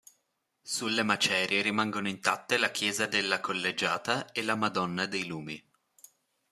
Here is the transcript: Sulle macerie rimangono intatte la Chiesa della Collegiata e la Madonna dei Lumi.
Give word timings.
Sulle 0.63 1.03
macerie 1.03 1.61
rimangono 1.61 2.07
intatte 2.07 2.57
la 2.57 2.71
Chiesa 2.71 3.05
della 3.05 3.39
Collegiata 3.39 4.31
e 4.31 4.41
la 4.41 4.55
Madonna 4.55 5.05
dei 5.05 5.27
Lumi. 5.27 5.63